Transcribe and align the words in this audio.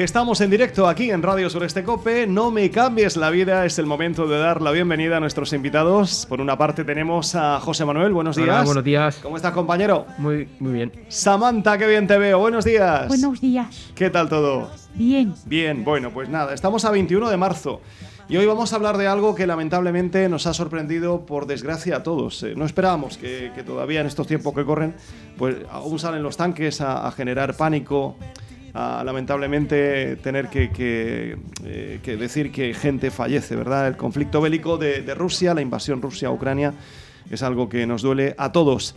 Estamos 0.00 0.40
en 0.40 0.48
directo 0.48 0.88
aquí 0.88 1.10
en 1.10 1.22
Radio 1.22 1.50
Sureste 1.50 1.84
Cope. 1.84 2.26
No 2.26 2.50
me 2.50 2.70
cambies 2.70 3.18
la 3.18 3.28
vida. 3.28 3.66
Es 3.66 3.78
el 3.78 3.84
momento 3.84 4.26
de 4.26 4.38
dar 4.38 4.62
la 4.62 4.70
bienvenida 4.70 5.18
a 5.18 5.20
nuestros 5.20 5.52
invitados. 5.52 6.24
Por 6.26 6.40
una 6.40 6.56
parte 6.56 6.82
tenemos 6.82 7.34
a 7.34 7.60
José 7.60 7.84
Manuel. 7.84 8.14
Buenos 8.14 8.36
días. 8.36 8.48
Hola, 8.48 8.62
buenos 8.64 8.84
días. 8.84 9.18
¿Cómo 9.22 9.36
estás, 9.36 9.52
compañero? 9.52 10.06
Muy, 10.16 10.48
muy 10.60 10.72
bien. 10.72 10.92
Samantha, 11.08 11.76
qué 11.76 11.86
bien 11.86 12.06
te 12.06 12.16
veo. 12.16 12.38
Buenos 12.38 12.64
días. 12.64 13.06
Buenos 13.06 13.38
días. 13.42 13.90
¿Qué 13.94 14.08
tal 14.08 14.30
todo? 14.30 14.70
Bien. 14.94 15.34
Bien, 15.44 15.84
bueno, 15.84 16.10
pues 16.10 16.30
nada, 16.30 16.54
estamos 16.54 16.86
a 16.86 16.90
21 16.90 17.28
de 17.28 17.36
marzo. 17.36 17.82
Y 18.30 18.38
hoy 18.38 18.46
vamos 18.46 18.72
a 18.72 18.76
hablar 18.76 18.96
de 18.96 19.08
algo 19.08 19.34
que 19.34 19.46
lamentablemente 19.46 20.26
nos 20.30 20.46
ha 20.46 20.54
sorprendido, 20.54 21.26
por 21.26 21.44
desgracia, 21.46 21.96
a 21.96 22.02
todos. 22.02 22.42
Eh, 22.44 22.54
no 22.56 22.64
esperábamos 22.64 23.18
que, 23.18 23.52
que 23.54 23.62
todavía 23.62 24.00
en 24.00 24.06
estos 24.06 24.26
tiempos 24.26 24.54
que 24.54 24.64
corren, 24.64 24.94
pues 25.36 25.56
aún 25.70 25.98
salen 25.98 26.22
los 26.22 26.38
tanques 26.38 26.80
a, 26.80 27.06
a 27.06 27.12
generar 27.12 27.54
pánico, 27.58 28.16
a 28.74 29.02
lamentablemente 29.04 30.16
tener 30.16 30.48
que, 30.48 30.70
que, 30.70 31.36
eh, 31.64 32.00
que 32.02 32.16
decir 32.16 32.50
que 32.50 32.72
gente 32.74 33.10
fallece, 33.10 33.54
¿verdad? 33.54 33.88
El 33.88 33.96
conflicto 33.96 34.40
bélico 34.40 34.78
de, 34.78 35.02
de 35.02 35.14
Rusia, 35.14 35.54
la 35.54 35.60
invasión 35.60 36.00
Rusia 36.00 36.28
a 36.28 36.30
Ucrania, 36.30 36.72
es 37.30 37.42
algo 37.42 37.68
que 37.68 37.86
nos 37.86 38.02
duele 38.02 38.34
a 38.38 38.52
todos. 38.52 38.94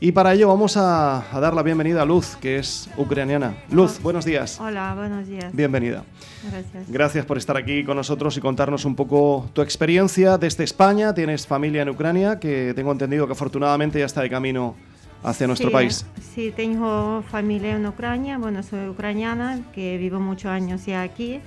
Y 0.00 0.12
para 0.12 0.34
ello 0.34 0.48
vamos 0.48 0.76
a, 0.76 1.34
a 1.34 1.40
dar 1.40 1.54
la 1.54 1.62
bienvenida 1.62 2.02
a 2.02 2.04
Luz, 2.04 2.36
que 2.40 2.58
es 2.58 2.90
ucraniana. 2.96 3.54
Luz, 3.70 4.00
buenos 4.02 4.24
días. 4.24 4.60
Hola, 4.60 4.94
buenos 4.94 5.26
días. 5.26 5.54
Bienvenida. 5.54 6.04
Gracias. 6.42 6.90
Gracias 6.90 7.26
por 7.26 7.38
estar 7.38 7.56
aquí 7.56 7.84
con 7.84 7.96
nosotros 7.96 8.36
y 8.36 8.40
contarnos 8.40 8.84
un 8.84 8.96
poco 8.96 9.48
tu 9.52 9.62
experiencia 9.62 10.36
desde 10.36 10.64
España. 10.64 11.14
Tienes 11.14 11.46
familia 11.46 11.82
en 11.82 11.90
Ucrania, 11.90 12.38
que 12.38 12.72
tengo 12.74 12.92
entendido 12.92 13.26
que 13.26 13.32
afortunadamente 13.32 13.98
ya 13.98 14.06
está 14.06 14.20
de 14.20 14.30
camino 14.30 14.74
hacia 15.24 15.46
nuestro 15.46 15.68
Sí, 15.68 15.72
país. 15.72 16.06
Sí, 16.34 16.52
tengo 16.54 17.22
familia 17.30 17.76
en 17.76 17.86
Ucrania. 17.86 18.38
Bueno, 18.38 18.62
soy 18.62 18.88
ucraniana, 18.88 19.60
que 19.74 19.96
vivo 19.98 20.20
muchos 20.20 20.50
años 20.50 20.84
ya 20.86 21.02
aquí. 21.02 21.40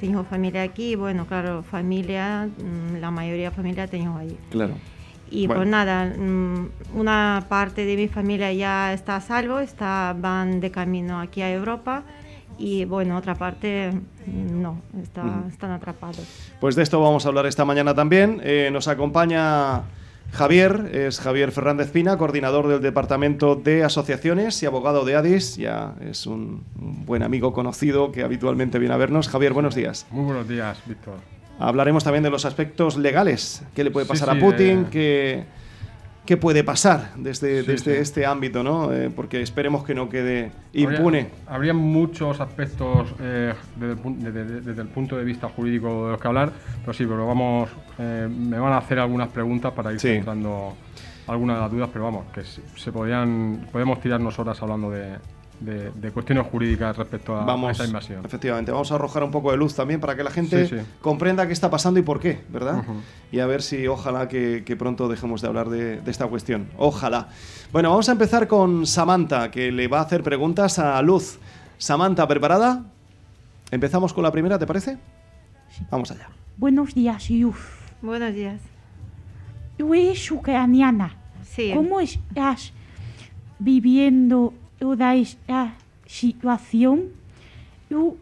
Tengo 0.00 0.24
familia 0.24 0.62
aquí. 0.62 0.94
Bueno, 0.94 1.26
claro, 1.26 1.62
familia, 1.62 2.46
mm, 2.48 2.96
la 3.00 3.10
mayoría 3.10 3.50
de 3.50 3.56
familia 3.56 3.86
tengo 3.88 4.16
ahí. 4.16 4.36
Claro. 4.50 4.74
Y 5.30 5.46
Bueno. 5.46 5.60
pues 5.60 5.68
nada, 5.70 6.06
mm, 6.16 6.68
una 6.94 7.44
parte 7.48 7.84
de 7.84 7.96
mi 7.96 8.08
familia 8.08 8.52
ya 8.52 8.92
está 8.94 9.16
a 9.16 9.20
salvo, 9.20 9.58
está, 9.58 10.14
van 10.18 10.60
de 10.60 10.70
camino 10.70 11.20
aquí 11.20 11.42
a 11.42 11.50
Europa. 11.52 12.02
Y 12.60 12.84
bueno, 12.86 13.16
otra 13.16 13.34
parte 13.34 13.92
mm, 14.26 14.62
no, 14.62 14.80
está- 15.02 15.44
están 15.48 15.70
atrapados. 15.72 16.22
Pues 16.60 16.74
de 16.76 16.82
esto 16.82 17.00
vamos 17.00 17.24
a 17.24 17.28
hablar 17.28 17.46
esta 17.46 17.64
mañana 17.64 17.94
también. 17.94 18.40
Eh, 18.42 18.70
nos 18.72 18.88
acompaña 18.88 19.82
Javier, 20.32 20.90
es 20.92 21.20
Javier 21.20 21.52
Fernández 21.52 21.90
Pina, 21.90 22.16
coordinador 22.18 22.68
del 22.68 22.80
Departamento 22.80 23.56
de 23.56 23.82
Asociaciones 23.82 24.62
y 24.62 24.66
abogado 24.66 25.04
de 25.04 25.16
ADIS. 25.16 25.56
Ya 25.56 25.94
es 26.00 26.26
un, 26.26 26.62
buen 26.74 27.22
amigo 27.22 27.52
conocido 27.52 28.12
que 28.12 28.22
habitualmente 28.22 28.78
viene 28.78 28.94
a 28.94 28.98
vernos. 28.98 29.28
Javier, 29.28 29.52
buenos 29.52 29.74
días. 29.74 30.06
Muy 30.10 30.24
buenos 30.24 30.46
días, 30.48 30.78
Víctor. 30.86 31.14
Hablaremos 31.58 32.04
también 32.04 32.22
de 32.22 32.30
los 32.30 32.44
aspectos 32.44 32.96
legales. 32.96 33.62
¿Qué 33.74 33.82
le 33.82 33.90
puede 33.90 34.06
pasar 34.06 34.30
sí, 34.30 34.36
a 34.36 34.40
Putin? 34.40 34.84
de- 34.84 34.90
¿Qué, 34.90 35.44
qué 36.24 36.36
puede 36.36 36.62
pasar 36.62 37.14
desde, 37.16 37.62
Sí, 37.62 37.66
desde 37.66 37.94
sí. 37.96 38.00
este 38.00 38.26
ámbito? 38.26 38.62
¿no? 38.62 38.92
Eh, 38.92 39.10
porque 39.10 39.40
esperemos 39.42 39.82
que 39.82 39.94
no 39.94 40.08
quede 40.08 40.52
impune. 40.74 41.30
Habría, 41.46 41.72
habría 41.72 41.74
muchos 41.74 42.38
aspectos 42.40 43.08
eh, 43.18 43.54
desde, 43.74 44.40
el, 44.40 44.64
desde 44.64 44.82
el 44.82 44.88
punto 44.88 45.16
de 45.16 45.24
vista 45.24 45.48
jurídico 45.48 46.04
de 46.04 46.12
los 46.12 46.20
que 46.20 46.28
hablar, 46.28 46.52
pero 46.82 46.92
sí, 46.92 47.04
pero 47.06 47.26
vamos, 47.26 47.70
eh, 47.98 48.28
me 48.30 48.58
van 48.58 48.72
a 48.72 48.78
hacer 48.78 48.98
algunas 48.98 49.28
preguntas 49.28 49.72
para 49.72 49.92
ir 49.92 50.00
Sí. 50.00 50.08
centrando 50.08 50.74
algunas 51.26 51.56
de 51.56 51.62
las 51.62 51.70
dudas, 51.70 51.90
pero 51.92 52.04
vamos, 52.06 52.24
que 52.32 52.42
se, 52.44 52.92
podrían, 52.92 53.68
podemos 53.70 54.00
tirarnos 54.00 54.38
horas 54.38 54.62
hablando 54.62 54.90
de, 54.90 55.16
de- 55.60 55.90
de 55.90 56.10
cuestiones 56.10 56.46
jurídicas 56.46 56.96
respecto 56.96 57.36
a, 57.36 57.42
a 57.42 57.44
Vamos, 57.44 57.72
esta 57.72 57.84
invasión. 57.84 58.24
efectivamente, 58.24 58.70
vamos 58.72 58.90
a 58.92 58.94
arrojar 58.94 59.24
un 59.24 59.30
poco 59.30 59.50
de 59.50 59.56
luz 59.58 59.74
también 59.74 60.00
para 60.00 60.14
que 60.16 60.22
la 60.22 60.30
gente 60.30 60.66
Sí, 60.66 60.78
sí. 60.78 60.82
comprenda 61.02 61.46
qué 61.46 61.52
está 61.52 61.68
pasando 61.70 62.00
y 62.00 62.02
por 62.02 62.18
qué, 62.20 62.40
¿verdad? 62.48 62.82
Y 63.30 63.40
a 63.40 63.46
ver 63.46 63.60
si 63.62 63.86
ojalá 63.88 64.26
que, 64.28 64.62
que 64.64 64.76
pronto 64.76 65.06
dejemos 65.08 65.42
de 65.42 65.48
hablar 65.48 65.68
de, 65.68 66.00
de 66.00 66.10
esta 66.10 66.26
cuestión. 66.28 66.68
Ojalá. 66.78 67.28
Bueno, 67.72 67.90
vamos 67.90 68.08
a 68.08 68.12
empezar 68.12 68.46
con 68.48 68.86
Samantha, 68.86 69.50
que 69.50 69.70
le 69.72 69.86
va 69.88 69.98
a 69.98 70.02
hacer 70.02 70.22
preguntas 70.22 70.78
a 70.78 71.02
Luz. 71.02 71.38
Samantha, 71.76 72.26
¿preparada? 72.26 72.84
Empezamos 73.70 74.14
con 74.14 74.22
la 74.24 74.32
primera, 74.32 74.58
¿te 74.58 74.66
parece? 74.66 74.96
Vamos 75.90 76.10
allá. 76.10 76.28
Buenos 76.56 76.94
días, 76.94 77.28
Yuf. 77.28 77.77
Buenos 78.02 78.34
días. 78.34 78.60
Eres 79.78 80.30
ucraniana. 80.30 81.14
Sí. 81.44 81.72
¿Cómo 81.74 82.00
estás 82.00 82.72
viviendo 83.58 84.54
toda 84.78 85.14
esta 85.14 85.74
situación? 86.06 87.10
¿Tu 87.88 88.16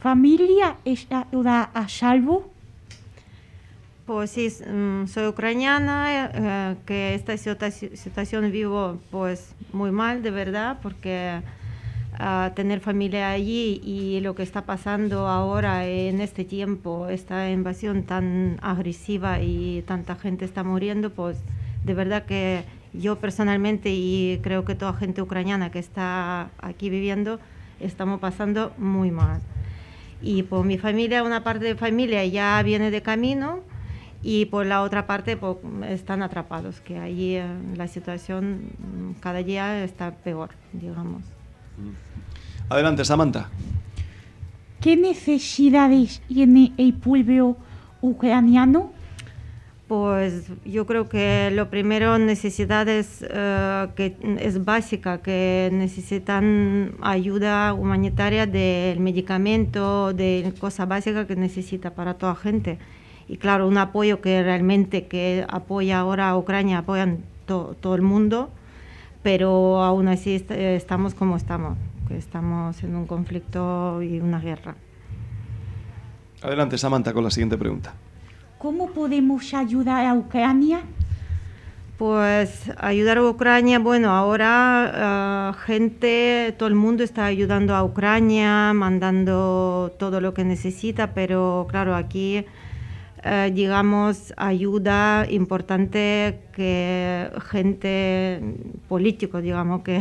familia 0.00 0.76
está 0.84 1.24
toda 1.30 1.64
a 1.74 1.88
salvo? 1.88 2.50
Pues 4.06 4.30
sí, 4.32 4.48
mm, 4.68 5.06
soy 5.06 5.28
ucraniana, 5.28 6.04
eh, 6.34 6.76
que 6.84 7.14
esta 7.14 7.34
situa- 7.34 7.70
situación 7.70 8.50
vivo 8.52 8.98
pues 9.10 9.54
muy 9.72 9.90
mal, 9.92 10.22
de 10.22 10.30
verdad, 10.30 10.78
porque 10.82 11.40
ah, 12.18 12.52
tener 12.54 12.80
familia 12.80 13.30
allí 13.30 13.80
y 13.84 14.20
lo 14.20 14.34
que 14.34 14.42
está 14.42 14.62
pasando 14.62 15.28
ahora 15.28 15.86
en 15.86 16.20
este 16.20 16.44
tiempo, 16.44 17.08
esta 17.08 17.50
invasión 17.50 18.04
tan 18.04 18.58
agresiva 18.62 19.40
y 19.40 19.82
tanta 19.82 20.14
gente 20.16 20.44
está 20.44 20.62
muriendo, 20.62 21.10
pues 21.10 21.38
de 21.84 21.94
verdad 21.94 22.24
que 22.24 22.64
yo 22.92 23.18
personalmente 23.18 23.90
y 23.90 24.40
creo 24.42 24.64
que 24.64 24.74
toda 24.74 24.92
gente 24.94 25.20
ucraniana 25.20 25.70
que 25.70 25.78
está 25.78 26.50
aquí 26.58 26.90
viviendo, 26.90 27.40
estamos 27.80 28.20
pasando 28.20 28.72
muy 28.78 29.10
mal. 29.10 29.40
Y 30.22 30.44
por 30.44 30.64
mi 30.64 30.78
familia, 30.78 31.22
una 31.22 31.44
parte 31.44 31.64
de 31.64 31.74
familia 31.74 32.24
ya 32.24 32.62
viene 32.62 32.90
de 32.90 33.02
camino 33.02 33.60
y 34.22 34.46
por 34.46 34.64
la 34.64 34.82
otra 34.82 35.06
parte 35.06 35.36
pues, 35.36 35.58
están 35.88 36.22
atrapados, 36.22 36.80
que 36.80 36.98
allí 36.98 37.36
eh, 37.36 37.44
la 37.76 37.88
situación 37.88 38.70
cada 39.20 39.42
día 39.42 39.84
está 39.84 40.12
peor, 40.12 40.50
digamos. 40.72 41.22
Adelante, 42.68 43.04
Samantha. 43.04 43.48
¿Qué 44.80 44.96
necesidades 44.96 46.20
tiene 46.28 46.72
el 46.76 46.94
pueblo 46.94 47.56
ucraniano? 48.02 48.92
Pues 49.88 50.46
yo 50.64 50.86
creo 50.86 51.08
que 51.10 51.50
lo 51.52 51.68
primero 51.68 52.18
necesidades 52.18 53.24
eh, 53.28 53.86
que 53.94 54.16
es 54.40 54.64
básica, 54.64 55.18
que 55.18 55.68
necesitan 55.72 56.92
ayuda 57.02 57.74
humanitaria 57.74 58.46
del 58.46 58.98
medicamento, 59.00 60.14
de 60.14 60.52
cosas 60.58 60.88
básicas 60.88 61.26
que 61.26 61.36
necesita 61.36 61.90
para 61.90 62.14
toda 62.14 62.34
gente. 62.34 62.78
Y 63.28 63.36
claro, 63.36 63.68
un 63.68 63.76
apoyo 63.76 64.20
que 64.22 64.42
realmente 64.42 65.06
que 65.06 65.44
apoya 65.48 65.98
ahora 65.98 66.30
a 66.30 66.36
Ucrania, 66.38 66.78
apoyan 66.78 67.18
to- 67.46 67.76
todo 67.80 67.94
el 67.94 68.02
mundo, 68.02 68.50
pero 69.24 69.82
aún 69.82 70.06
así 70.06 70.36
est- 70.36 70.50
eh, 70.52 70.76
estamos 70.76 71.14
como 71.14 71.34
estamos, 71.36 71.76
que 72.06 72.16
estamos 72.16 72.80
en 72.84 72.94
un 72.94 73.06
conflicto 73.06 74.00
y 74.02 74.20
una 74.20 74.38
guerra. 74.38 74.76
Adelante, 76.42 76.76
Samantha, 76.78 77.12
con 77.12 77.24
la 77.24 77.30
siguiente 77.30 77.56
pregunta. 77.58 77.94
¿Cómo 78.58 78.90
podemos 78.90 79.52
ayudar 79.54 80.06
a 80.06 80.14
Ucrania? 80.14 80.82
Pues 81.96 82.70
ayudar 82.78 83.18
a 83.18 83.22
Ucrania, 83.28 83.78
bueno, 83.78 84.10
ahora 84.10 84.90
ah, 85.48 85.54
gente, 85.64 86.54
todo 86.58 86.68
el 86.68 86.74
mundo 86.74 87.02
está 87.04 87.24
ayudando 87.24 87.74
a 87.74 87.84
Ucrania, 87.84 88.72
mandando 88.74 89.94
todo 89.98 90.20
lo 90.20 90.34
que 90.34 90.44
necesita, 90.44 91.12
pero 91.14 91.66
claro, 91.70 91.94
aquí, 91.94 92.44
eh, 93.24 93.50
digamos, 93.54 94.32
ayuda 94.36 95.26
importante 95.30 96.40
que 96.52 97.30
gente, 97.50 98.40
políticos, 98.88 99.42
digamos, 99.42 99.82
que, 99.82 100.00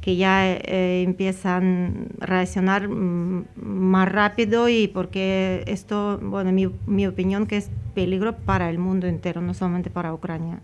que 0.00 0.16
ya 0.16 0.50
eh, 0.52 1.02
empiezan 1.04 2.08
a 2.20 2.26
reaccionar 2.26 2.88
mm, 2.88 3.44
más 3.62 4.08
rápido 4.10 4.68
y 4.68 4.88
porque 4.88 5.62
esto, 5.66 6.18
bueno, 6.22 6.50
mi, 6.52 6.68
mi 6.86 7.06
opinión 7.06 7.46
que 7.46 7.56
es 7.58 7.70
peligro 7.94 8.36
para 8.36 8.68
el 8.70 8.78
mundo 8.78 9.06
entero, 9.06 9.40
no 9.40 9.54
solamente 9.54 9.90
para 9.90 10.12
Ucrania. 10.12 10.60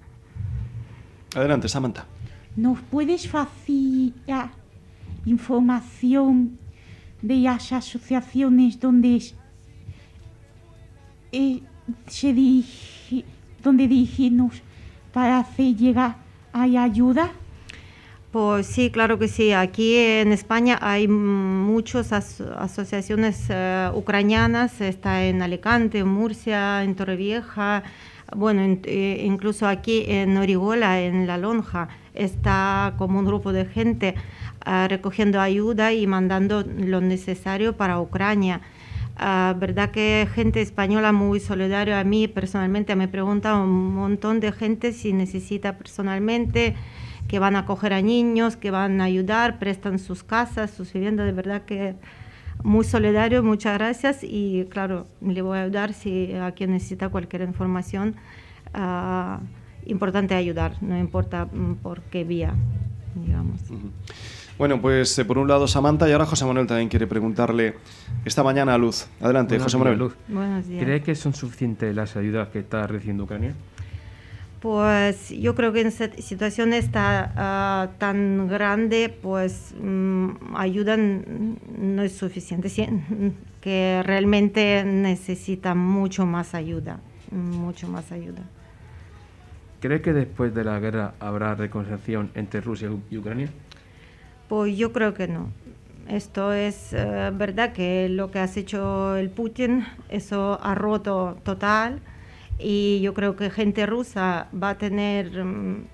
Adelante, 1.34 1.68
Samantha. 1.68 2.06
¿nos 2.56 2.80
puedes 2.80 3.28
facilitar 3.28 4.48
información 5.26 6.56
de 7.20 7.36
las 7.36 7.70
asociaciones 7.72 8.80
donde 8.80 9.16
es- 9.16 9.34
eh, 11.32 11.60
se 12.06 12.32
dirige, 12.32 13.24
donde 13.62 13.88
dirigirnos 13.88 14.62
para 15.12 15.38
hacer 15.38 15.74
llegar 15.76 16.16
hay 16.52 16.76
ayuda? 16.76 17.30
Pues 18.32 18.66
sí, 18.66 18.90
claro 18.90 19.18
que 19.18 19.28
sí. 19.28 19.52
Aquí 19.52 19.96
en 19.96 20.32
España 20.32 20.78
hay 20.82 21.08
muchas 21.08 22.12
as- 22.12 22.40
asociaciones 22.40 23.46
eh, 23.48 23.90
ucranianas. 23.94 24.80
Está 24.80 25.24
en 25.24 25.40
Alicante, 25.42 25.98
en 26.00 26.08
Murcia, 26.08 26.82
en 26.82 26.94
Torrevieja. 26.96 27.82
Bueno, 28.34 28.62
en- 28.62 28.80
eh, 28.84 29.22
incluso 29.24 29.66
aquí 29.66 30.04
en 30.08 30.36
Orihuela, 30.36 31.00
en 31.00 31.26
La 31.26 31.38
Lonja, 31.38 31.88
está 32.14 32.94
como 32.98 33.18
un 33.20 33.24
grupo 33.24 33.52
de 33.52 33.64
gente 33.66 34.14
ah, 34.64 34.86
recogiendo 34.88 35.40
ayuda 35.40 35.92
y 35.92 36.06
mandando 36.06 36.62
lo 36.62 37.00
necesario 37.00 37.76
para 37.76 38.00
Ucrania. 38.00 38.60
Ah, 39.18 39.54
verdad 39.58 39.90
que 39.90 40.28
gente 40.34 40.60
española 40.60 41.10
muy 41.10 41.40
solidaria 41.40 41.98
a 41.98 42.04
mí 42.04 42.28
personalmente 42.28 42.94
me 42.96 43.08
pregunta 43.08 43.56
un 43.56 43.94
montón 43.94 44.40
de 44.40 44.52
gente 44.52 44.92
si 44.92 45.14
necesita 45.14 45.78
personalmente 45.78 46.76
que 47.26 47.38
van 47.38 47.56
a 47.56 47.60
acoger 47.60 47.94
a 47.94 48.02
niños, 48.02 48.56
que 48.56 48.70
van 48.70 49.00
a 49.00 49.04
ayudar, 49.04 49.58
prestan 49.58 49.98
sus 49.98 50.22
casas, 50.22 50.70
sus 50.70 50.92
viviendas, 50.92 51.24
de 51.24 51.32
verdad 51.32 51.62
que 51.62 51.94
muy 52.62 52.84
solidario, 52.84 53.42
muchas 53.42 53.78
gracias 53.78 54.22
y 54.22 54.66
claro, 54.70 55.06
le 55.22 55.40
voy 55.40 55.58
a 55.58 55.62
ayudar 55.62 55.94
si 55.94 56.34
a 56.34 56.52
quien 56.52 56.72
necesita 56.72 57.08
cualquier 57.08 57.42
información. 57.42 58.16
ah, 58.74 59.40
importante 59.86 60.34
ayudar, 60.34 60.82
no 60.82 60.98
importa 60.98 61.46
mm, 61.46 61.76
por 61.76 62.02
qué 62.02 62.24
vía, 62.24 62.54
digamos. 63.14 63.60
Bueno, 64.58 64.80
pues 64.80 65.18
eh, 65.18 65.24
por 65.24 65.36
un 65.38 65.48
lado 65.48 65.68
Samantha 65.68 66.08
y 66.08 66.12
ahora 66.12 66.24
José 66.24 66.46
Manuel 66.46 66.66
también 66.66 66.88
quiere 66.88 67.06
preguntarle 67.06 67.74
esta 68.24 68.42
mañana 68.42 68.74
a 68.74 68.78
Luz. 68.78 69.06
Adelante, 69.20 69.54
Buenos 69.56 69.64
José 69.64 69.76
días, 69.76 69.84
Manuel. 69.84 69.98
Luz. 69.98 70.14
Buenos 70.28 70.66
días. 70.66 70.82
¿Cree 70.84 71.02
que 71.02 71.14
son 71.14 71.34
suficientes 71.34 71.94
las 71.94 72.16
ayudas 72.16 72.48
que 72.48 72.60
está 72.60 72.86
recibiendo 72.86 73.24
Ucrania? 73.24 73.54
Pues 74.60 75.28
yo 75.28 75.54
creo 75.54 75.72
que 75.74 75.82
en 75.82 75.88
esta 75.88 76.10
situación 76.16 76.72
esta 76.72 77.32
ah, 77.36 77.88
tan 77.98 78.48
grande, 78.48 79.14
pues 79.22 79.74
mm, 79.78 80.28
ayuda 80.56 80.94
n- 80.94 81.56
no 81.78 82.02
es 82.02 82.16
suficiente, 82.16 82.70
sí, 82.70 82.86
que 83.60 84.02
realmente 84.04 84.82
necesita 84.84 85.74
mucho 85.74 86.24
más 86.24 86.54
ayuda, 86.54 86.98
mucho 87.30 87.88
más 87.88 88.10
ayuda. 88.10 88.40
¿Cree 89.80 90.00
que 90.00 90.14
después 90.14 90.54
de 90.54 90.64
la 90.64 90.80
guerra 90.80 91.12
habrá 91.20 91.54
reconciliación 91.54 92.30
entre 92.34 92.62
Rusia 92.62 92.88
y 93.10 93.18
Ucrania? 93.18 93.50
Pues 94.48 94.76
yo 94.76 94.92
creo 94.92 95.14
que 95.14 95.28
no. 95.28 95.50
Esto 96.08 96.52
es 96.52 96.92
eh, 96.92 97.30
verdad 97.34 97.72
que 97.72 98.08
lo 98.08 98.30
que 98.30 98.38
has 98.38 98.56
hecho 98.56 99.16
el 99.16 99.28
Putin, 99.28 99.84
eso 100.08 100.58
ha 100.62 100.74
roto 100.76 101.36
total 101.42 101.98
y 102.60 103.00
yo 103.00 103.12
creo 103.12 103.34
que 103.34 103.50
gente 103.50 103.86
rusa 103.86 104.46
va 104.54 104.70
a 104.70 104.78
tener 104.78 105.44
mm, 105.44 105.84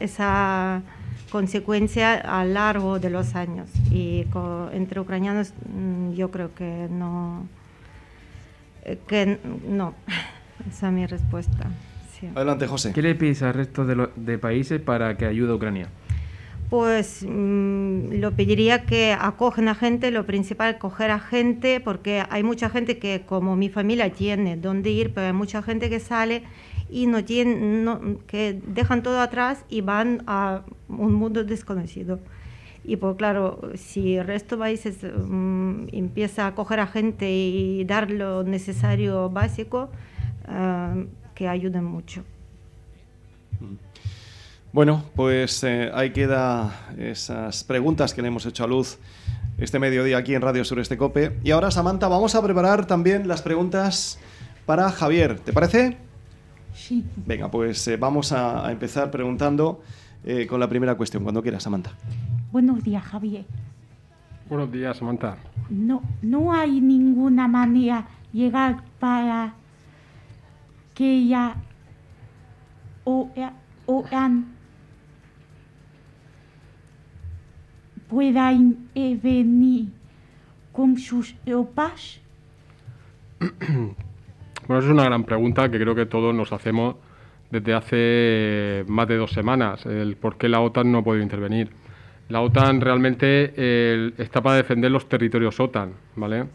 esa 0.00 0.82
consecuencia 1.30 2.14
a 2.14 2.44
lo 2.44 2.52
largo 2.52 2.98
de 3.00 3.08
los 3.10 3.34
años 3.34 3.68
y 3.90 4.26
entre 4.72 5.00
ucranianos 5.00 5.54
mm, 5.74 6.12
yo 6.12 6.30
creo 6.30 6.54
que 6.54 6.86
no, 6.90 7.48
eh, 8.84 8.98
que 9.08 9.38
no, 9.66 9.94
esa 10.70 10.88
es 10.88 10.92
mi 10.92 11.06
respuesta. 11.06 11.70
sí. 12.12 12.28
Adelante, 12.34 12.66
José. 12.66 12.92
¿Qué 12.92 13.00
le 13.00 13.14
pides 13.14 13.42
al 13.42 13.54
resto 13.54 13.86
de, 13.86 13.96
lo- 13.96 14.10
de 14.14 14.38
países 14.38 14.78
para 14.80 15.16
que 15.16 15.24
ayude 15.24 15.52
a 15.52 15.54
Ucrania? 15.54 15.88
Pues 16.70 17.24
mm, 17.28 18.14
lo 18.20 18.32
pediría 18.32 18.84
que 18.86 19.12
acogen 19.12 19.68
a 19.68 19.74
gente, 19.74 20.10
lo 20.10 20.24
principal, 20.26 20.78
coger 20.78 21.10
a 21.10 21.20
gente, 21.20 21.80
porque 21.80 22.22
hay 22.30 22.42
mucha 22.42 22.70
gente 22.70 22.98
que, 22.98 23.22
como 23.26 23.54
mi 23.54 23.68
familia, 23.68 24.10
tiene 24.10 24.56
dónde 24.56 24.90
ir, 24.90 25.12
pero 25.12 25.26
hay 25.28 25.32
mucha 25.32 25.62
gente 25.62 25.88
que 25.90 26.00
sale 26.00 26.42
y 26.90 27.06
no 27.06 27.24
tiene, 27.24 27.56
no- 27.84 28.00
que 28.26 28.60
dejan 28.66 29.02
todo 29.02 29.20
atrás 29.20 29.64
y 29.68 29.82
van 29.82 30.22
a 30.26 30.62
un 30.88 31.12
mundo 31.14 31.44
desconocido. 31.44 32.18
Y 32.84 32.96
pues 32.96 33.16
claro, 33.16 33.60
si 33.76 34.16
el 34.16 34.26
resto 34.26 34.56
de 34.56 34.60
países 34.60 34.98
mm, 35.02 35.86
empieza 35.92 36.46
a 36.46 36.54
coger 36.54 36.80
a 36.80 36.86
gente 36.86 37.30
y 37.30 37.84
dar 37.84 38.10
lo 38.10 38.42
necesario 38.42 39.30
básico, 39.30 39.90
ah, 40.48 40.94
que 41.34 41.48
ayuden 41.48 41.84
mucho. 41.84 42.24
Bueno, 44.74 45.04
pues 45.14 45.62
eh, 45.62 45.88
ahí 45.94 46.10
queda 46.10 46.88
esas 46.98 47.62
preguntas 47.62 48.12
que 48.12 48.22
le 48.22 48.28
hemos 48.28 48.44
hecho 48.44 48.64
a 48.64 48.66
Luz 48.66 48.98
este 49.56 49.78
mediodía 49.78 50.18
aquí 50.18 50.34
en 50.34 50.42
Radio 50.42 50.64
Sureste 50.64 50.96
Cope. 50.98 51.38
Y 51.44 51.52
ahora, 51.52 51.70
Samantha, 51.70 52.08
vamos 52.08 52.34
a 52.34 52.42
preparar 52.42 52.84
también 52.84 53.28
las 53.28 53.40
preguntas 53.40 54.18
para 54.66 54.90
Javier. 54.90 55.38
¿Te 55.38 55.52
parece? 55.52 55.96
Sí. 56.74 57.04
Venga, 57.24 57.48
pues 57.52 57.86
eh, 57.86 57.96
vamos 57.96 58.32
a, 58.32 58.66
a 58.66 58.72
empezar 58.72 59.12
preguntando 59.12 59.80
eh, 60.24 60.48
con 60.48 60.58
la 60.58 60.68
primera 60.68 60.96
cuestión, 60.96 61.22
cuando 61.22 61.40
quieras, 61.40 61.62
Samantha. 61.62 61.92
Buenos 62.50 62.82
días, 62.82 63.04
Javier. 63.04 63.44
Buenos 64.48 64.72
días, 64.72 64.96
Samantha. 64.96 65.36
No, 65.70 66.02
no 66.20 66.52
hay 66.52 66.80
ninguna 66.80 67.46
manera 67.46 68.08
llegar 68.32 68.82
para 68.98 69.54
que 70.94 71.08
ella 71.18 71.54
o, 73.04 73.30
o 73.86 74.04
an- 74.10 74.52
pueda 78.18 78.52
eh, 78.94 79.18
venir 79.20 79.86
con 80.72 80.96
sus 80.96 81.34
tropas. 81.44 82.20
Bueno, 84.66 84.82
es 84.82 84.88
una 84.90 85.04
gran 85.04 85.24
pregunta 85.24 85.68
que 85.70 85.78
creo 85.78 85.94
que 85.94 86.06
todos 86.06 86.34
nos 86.34 86.50
hacemos 86.50 86.96
desde 87.50 87.74
hace 87.74 88.84
más 88.88 89.06
de 89.06 89.18
dos 89.18 89.30
semanas, 89.30 89.84
el 89.84 90.16
por 90.16 90.38
qué 90.38 90.48
la 90.48 90.60
OTAN 90.62 90.90
no 90.90 90.98
ha 90.98 91.04
podido 91.04 91.22
intervenir. 91.22 91.68
La 92.30 92.40
OTAN 92.40 92.80
realmente 92.80 93.52
eh, 93.54 94.12
está 94.16 94.40
para 94.42 94.56
defender 94.56 94.90
los 94.90 95.06
territorios 95.06 95.60
OTAN, 95.60 95.92
¿vale? 96.16 96.46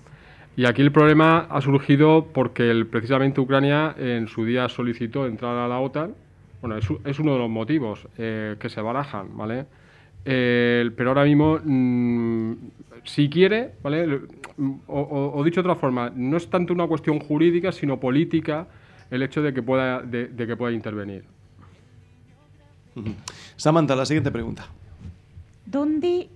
Y 0.58 0.66
aquí 0.66 0.82
el 0.82 0.92
problema 0.92 1.46
ha 1.52 1.62
surgido 1.62 2.26
porque 2.34 2.72
el- 2.72 2.88
precisamente 2.88 3.42
Ucrania 3.42 3.94
en 4.00 4.28
su 4.28 4.44
día 4.44 4.68
solicitó 4.70 5.28
entrar 5.28 5.56
a 5.58 5.68
la 5.68 5.80
OTAN. 5.80 6.16
Bueno, 6.62 6.78
es, 6.78 6.88
es 7.06 7.20
uno 7.20 7.34
de 7.34 7.38
los 7.38 7.50
motivos 7.50 8.08
eh, 8.18 8.56
que 8.60 8.70
se 8.70 8.82
barajan, 8.82 9.38
¿vale? 9.38 9.66
Eh, 10.26 10.92
pero 10.96 11.10
ahora 11.12 11.24
mismo, 11.24 11.60
mm, 11.64 12.54
si 13.06 13.30
quiere, 13.30 13.74
¿vale? 13.82 14.06
Le- 14.08 14.20
O, 14.88 15.00
o- 15.00 15.40
o 15.40 15.44
dicho 15.46 15.64
de 15.64 15.70
otra 15.70 15.80
forma, 15.80 16.12
no 16.14 16.36
es 16.36 16.50
tanto 16.50 16.74
una 16.74 16.86
cuestión 16.86 17.18
jurídica, 17.20 17.72
sino 17.72 17.98
política 17.98 18.68
el 19.10 19.22
hecho 19.24 19.42
de 19.42 19.54
que 19.54 19.64
pueda, 19.64 20.02
de, 20.02 20.28
de 20.28 20.48
que 20.48 20.58
pueda 20.58 20.74
intervenir. 20.74 21.24
Samantha, 23.56 23.96
la 23.96 24.06
siguiente 24.06 24.32
pregunta. 24.32 24.68
¿Dónde 25.66 26.28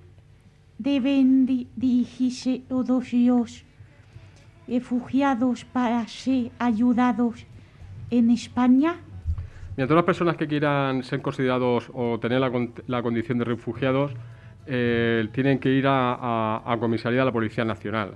deben 0.77 1.45
di- 1.45 1.67
dirigirse 1.75 2.61
todos 2.69 3.11
los 3.11 3.65
refugiados 4.69 5.65
para 5.65 6.07
ser 6.07 6.51
ayudados 6.59 7.45
en 8.09 8.29
España? 8.29 8.95
Mira, 9.75 9.87
todas 9.87 9.97
las 9.97 10.05
personas 10.05 10.37
que 10.37 10.47
quieran 10.47 11.03
ser 11.03 11.21
considerados 11.21 11.89
o 11.93 12.19
tener 12.19 12.39
la, 12.39 12.51
con- 12.51 12.73
la 12.87 13.01
condición 13.01 13.39
de 13.39 13.45
refugiados 13.45 14.11
eh, 14.67 15.27
tienen 15.31 15.59
que 15.59 15.69
ir 15.69 15.85
a, 15.87 16.77
comisaría 16.79 17.19
de 17.19 17.25
la 17.25 17.31
Policía 17.31 17.65
Nacional. 17.65 18.11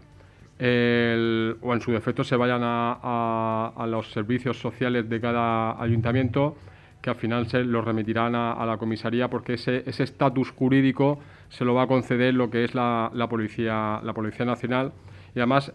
O 0.59 1.73
en 1.73 1.81
su 1.81 1.91
defecto 1.91 2.23
se 2.23 2.35
vayan 2.35 2.61
a, 2.63 3.85
los 3.87 4.11
servicios 4.11 4.59
sociales 4.59 5.09
de 5.09 5.19
cada 5.19 5.81
ayuntamiento 5.81 6.55
que 7.01 7.09
al 7.11 7.15
final 7.15 7.47
se 7.47 7.63
los 7.63 7.85
remitirán 7.85 8.35
a, 8.35 8.65
la 8.65 8.77
comisaría 8.77 9.27
porque 9.29 9.53
ese 9.53 9.83
estatus 9.87 10.51
jurídico 10.51 11.19
se 11.49 11.63
lo 11.65 11.73
va 11.73 11.83
a 11.83 11.87
conceder 11.87 12.33
lo 12.33 12.49
que 12.49 12.63
es 12.63 12.75
la, 12.75 13.11
policía 13.29 13.99
la 14.03 14.13
policía 14.13 14.45
nacional 14.45 14.93
y 15.35 15.39
además 15.39 15.71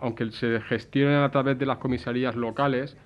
aunque 0.00 0.30
se 0.30 0.60
gestionen 0.62 1.16
a 1.22 1.30
través 1.30 1.58
de 1.58 1.66
las 1.66 1.78
comisarías 1.78 2.36
locales 2.36 2.96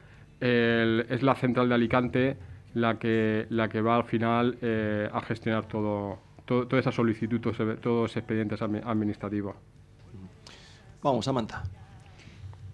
el- 0.41 1.07
es 1.09 1.23
la 1.23 1.35
central 1.35 1.69
de 1.69 1.75
Alicante 1.75 2.37
la 2.75 2.99
que 2.99 3.47
la 3.51 3.69
que 3.69 3.81
va 3.81 3.97
al 3.97 4.05
final 4.05 4.59
eh, 4.63 5.09
a 5.13 5.21
gestionar 5.23 5.65
todo, 5.67 6.19
todo 6.45 6.67
toda 6.67 6.81
esa 6.81 6.93
solicitud 6.93 7.41
todo 7.41 7.53
ese, 7.53 7.65
todo 7.81 8.07
ese 8.07 8.19
expediente 8.21 8.57
admi- 8.57 8.83
administrativo 8.85 9.55
Vamos, 11.03 11.25
Samantha. 11.25 11.63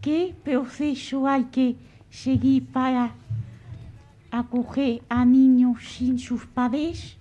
¿Qué 0.01 0.35
proceso 0.43 1.29
hay 1.29 1.45
que 1.45 1.77
seguir 2.09 2.67
para 2.73 3.13
acoger 4.31 5.03
a 5.09 5.25
niños 5.25 5.83
sin 5.85 6.19
sus 6.19 6.47
padres? 6.47 7.19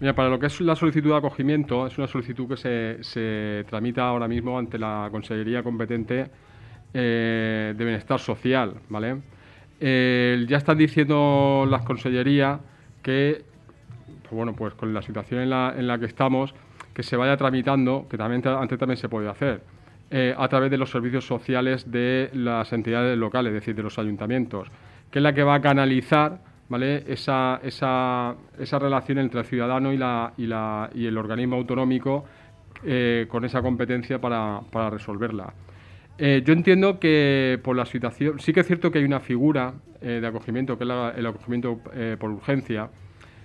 Mira, 0.00 0.14
para 0.14 0.28
lo 0.28 0.38
que 0.38 0.46
es 0.46 0.60
la 0.60 0.74
solicitud 0.74 1.10
de 1.10 1.16
acogimiento, 1.16 1.86
es 1.86 1.96
una 1.96 2.08
solicitud 2.08 2.48
que 2.48 2.56
se, 2.56 2.98
se 3.02 3.64
tramita 3.68 4.06
ahora 4.08 4.26
mismo 4.26 4.58
ante 4.58 4.78
la 4.78 5.08
Consellería 5.12 5.62
competente 5.62 6.28
eh, 6.92 7.72
de 7.76 7.84
Bienestar 7.84 8.18
Social, 8.18 8.74
¿vale? 8.88 9.18
Eh, 9.84 10.46
ya 10.48 10.58
están 10.58 10.78
diciendo 10.78 11.66
las 11.68 11.82
consellerías 11.82 12.60
que 13.02 13.44
bueno, 14.32 14.54
pues 14.54 14.74
con 14.74 14.92
la 14.92 15.02
situación 15.02 15.40
en 15.40 15.50
la, 15.50 15.74
en 15.76 15.86
la 15.86 15.98
que 15.98 16.06
estamos, 16.06 16.54
que 16.94 17.02
se 17.02 17.16
vaya 17.16 17.36
tramitando, 17.36 18.06
que 18.08 18.16
también 18.16 18.46
antes 18.46 18.78
también 18.78 18.96
se 18.96 19.08
puede 19.08 19.28
hacer, 19.28 19.62
eh, 20.10 20.34
a 20.36 20.48
través 20.48 20.70
de 20.70 20.78
los 20.78 20.90
servicios 20.90 21.26
sociales 21.26 21.90
de 21.90 22.30
las 22.34 22.72
entidades 22.72 23.16
locales, 23.16 23.50
es 23.50 23.60
decir, 23.60 23.74
de 23.74 23.82
los 23.82 23.98
ayuntamientos, 23.98 24.68
que 25.10 25.18
es 25.18 25.22
la 25.22 25.32
que 25.32 25.42
va 25.42 25.56
a 25.56 25.60
canalizar 25.60 26.38
¿vale? 26.68 27.04
esa, 27.06 27.60
esa, 27.62 28.34
esa 28.58 28.78
relación 28.78 29.18
entre 29.18 29.40
el 29.40 29.46
ciudadano 29.46 29.92
y, 29.92 29.96
la, 29.96 30.32
y, 30.36 30.46
la, 30.46 30.90
y 30.94 31.06
el 31.06 31.16
organismo 31.16 31.56
autonómico 31.56 32.24
eh, 32.84 33.26
con 33.28 33.44
esa 33.44 33.62
competencia 33.62 34.20
para, 34.20 34.60
para 34.70 34.90
resolverla. 34.90 35.52
Eh, 36.18 36.42
yo 36.44 36.52
entiendo 36.52 37.00
que 37.00 37.58
por 37.62 37.76
la 37.76 37.86
situación, 37.86 38.38
sí 38.38 38.52
que 38.52 38.60
es 38.60 38.66
cierto 38.66 38.90
que 38.90 38.98
hay 38.98 39.04
una 39.04 39.20
figura 39.20 39.74
eh, 40.04 40.18
de 40.20 40.26
acogimiento, 40.26 40.76
que 40.76 40.82
es 40.82 40.90
el 41.16 41.26
acogimiento 41.26 41.80
eh, 41.94 42.16
por 42.18 42.30
urgencia, 42.30 42.90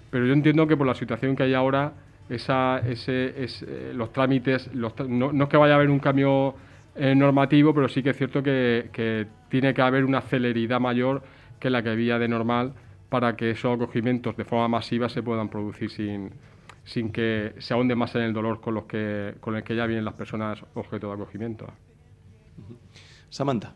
pero 0.09 0.25
yo 0.25 0.33
entiendo 0.33 0.65
que 0.65 0.75
por 0.75 0.87
la 0.87 0.95
situación 0.95 1.35
que 1.35 1.43
hay 1.43 1.53
ahora, 1.53 1.93
esa, 2.29 2.79
ese, 2.79 3.43
es, 3.43 3.61
eh, 3.61 3.91
los 3.93 4.11
trámites, 4.11 4.73
los 4.73 4.97
no, 5.07 5.31
no 5.31 5.43
es 5.43 5.49
que 5.51 5.57
vaya 5.57 5.73
a 5.73 5.75
haber 5.75 5.91
un 5.91 5.99
cambio 5.99 6.55
normativo, 7.15 7.75
pero 7.75 7.87
sí 7.87 8.01
que 8.01 8.09
es 8.09 8.17
cierto 8.17 8.41
que, 8.41 9.27
tiene 9.49 9.75
que 9.75 9.81
haber 9.83 10.03
una 10.03 10.19
celeridad 10.21 10.79
mayor 10.79 11.21
que 11.59 11.69
la 11.69 11.83
que 11.83 11.89
había 11.89 12.17
de 12.17 12.27
normal 12.27 12.73
para 13.09 13.35
que 13.35 13.51
esos 13.51 13.75
acogimientos 13.75 14.35
de 14.35 14.45
forma 14.45 14.67
masiva 14.67 15.07
se 15.07 15.21
puedan 15.21 15.47
producir 15.47 15.91
sin, 15.91 16.31
sin 16.85 17.11
que 17.11 17.53
se 17.59 17.75
ahonde 17.75 17.95
más 17.95 18.15
en 18.15 18.23
el 18.23 18.33
dolor 18.33 18.61
con, 18.61 18.73
los 18.73 18.85
que, 18.85 19.35
con 19.39 19.55
el 19.55 19.61
que 19.61 19.75
ya 19.75 19.85
vienen 19.85 20.05
las 20.05 20.15
personas 20.15 20.65
objeto 20.73 21.09
de 21.09 21.13
acogimiento. 21.13 21.67
Samantha. 23.29 23.73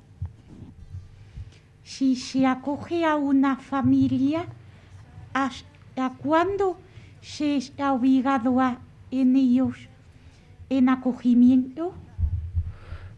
Si 1.84 2.16
se 2.16 2.46
acoge 2.46 3.06
a 3.06 3.16
una 3.16 3.58
familia, 3.58 4.46
¿hasta 5.34 6.14
cuándo 6.18 6.78
se 7.22 7.58
está 7.58 7.94
obligado 7.94 8.60
a 8.60 8.80
en 9.12 9.36
ellos 9.36 9.76
en 10.70 10.90
acogimiento? 10.90 11.94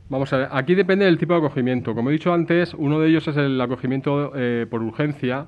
Vamos 0.09 0.31
a 0.33 0.37
ver, 0.37 0.49
aquí 0.51 0.75
depende 0.75 1.05
del 1.05 1.17
tipo 1.17 1.33
de 1.33 1.39
acogimiento. 1.39 1.95
Como 1.95 2.09
he 2.09 2.13
dicho 2.13 2.33
antes, 2.33 2.73
uno 2.73 2.99
de 2.99 3.09
ellos 3.09 3.27
es 3.27 3.37
el 3.37 3.59
acogimiento 3.61 4.31
eh, 4.35 4.67
por 4.69 4.81
urgencia, 4.81 5.47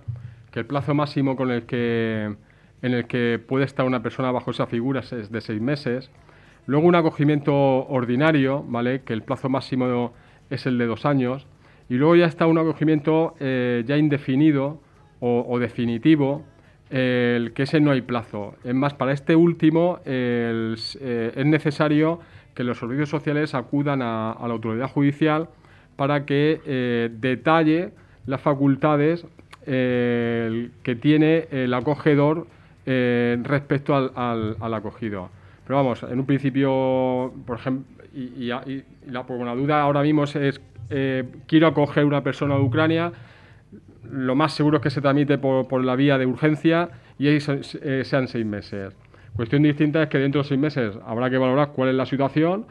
que 0.51 0.59
el 0.61 0.65
plazo 0.65 0.93
máximo 0.93 1.35
con 1.35 1.51
el 1.51 1.63
que, 1.63 2.35
en 2.81 2.93
el 2.93 3.05
que 3.07 3.39
puede 3.45 3.65
estar 3.65 3.85
una 3.85 4.01
persona 4.01 4.31
bajo 4.31 4.51
esa 4.51 4.65
figura 4.67 5.01
es- 5.01 5.11
es 5.13 5.31
de 5.31 5.41
seis 5.41 5.61
meses. 5.61 6.09
Luego 6.67 6.87
un 6.87 6.95
acogimiento 6.95 7.53
ordinario, 7.87 8.63
¿vale? 8.67 9.01
que 9.01 9.13
el 9.13 9.21
plazo 9.21 9.49
máximo 9.49 10.13
es 10.49 10.65
el 10.65 10.77
de 10.77 10.85
dos 10.85 11.05
años. 11.05 11.47
Y 11.89 11.95
luego 11.95 12.15
ya 12.15 12.25
está 12.25 12.47
un 12.47 12.57
acogimiento 12.57 13.35
eh, 13.39 13.83
ya 13.85 13.97
indefinido 13.97 14.81
o, 15.19 15.57
definitivo, 15.59 16.43
el 16.91 17.53
que 17.53 17.63
ese 17.63 17.79
no 17.79 17.91
hay 17.91 18.01
plazo. 18.01 18.55
Es 18.63 18.75
más, 18.75 18.93
para 18.93 19.11
este 19.11 19.35
último 19.35 19.99
eh, 20.05 20.75
es 21.35 21.45
necesario 21.45 22.19
que 22.53 22.63
los 22.63 22.77
servicios 22.77 23.09
sociales 23.09 23.53
acudan 23.55 24.01
a, 24.01 24.35
la 24.39 24.53
autoridad 24.53 24.89
judicial 24.89 25.49
para 25.95 26.25
que 26.25 26.61
eh, 26.65 27.09
detalle 27.19 27.91
las 28.27 28.41
facultades 28.41 29.25
eh, 29.65 30.69
que 30.83 30.95
tiene 30.95 31.47
el 31.51 31.73
acogedor 31.73 32.47
eh, 32.85 33.37
respecto 33.43 33.95
al- 33.95 34.55
al 34.59 34.73
acogido. 34.73 35.29
Pero 35.65 35.77
vamos, 35.77 36.03
en 36.03 36.19
un 36.19 36.25
principio, 36.25 37.33
por 37.45 37.57
ejemplo, 37.57 38.05
y, 38.13 38.45
y 38.45 38.83
la, 39.07 39.23
duda 39.23 39.81
ahora 39.81 40.01
mismo 40.03 40.23
es, 40.23 40.61
eh, 40.89 41.23
quiero 41.47 41.67
acoger 41.67 42.05
una 42.05 42.23
persona 42.23 42.55
de 42.55 42.61
Ucrania, 42.61 43.11
lo 44.03 44.35
más 44.35 44.53
seguro 44.53 44.77
es 44.77 44.83
que 44.83 44.89
se 44.89 45.01
tramite 45.01 45.37
por, 45.37 45.67
por 45.67 45.83
la 45.83 45.95
vía 45.95 46.17
de 46.17 46.25
urgencia 46.25 46.89
y 47.17 47.27
ahí 47.27 47.39
eh, 47.81 48.03
sean 48.05 48.27
seis 48.27 48.45
meses. 48.45 48.93
Cuestión 49.35 49.63
distinta 49.63 50.03
es 50.03 50.09
que 50.09 50.19
dentro 50.19 50.43
de 50.43 50.47
seis 50.47 50.59
meses 50.59 50.97
habrá 51.05 51.29
que 51.29 51.37
valorar 51.37 51.71
cuál 51.75 51.89
es 51.89 51.95
la 51.95 52.05
situación 52.05 52.65